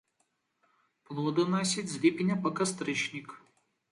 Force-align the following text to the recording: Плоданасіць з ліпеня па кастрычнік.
Плоданасіць 1.09 1.85
з 1.91 2.01
ліпеня 2.07 2.39
па 2.47 2.53
кастрычнік. 2.61 3.27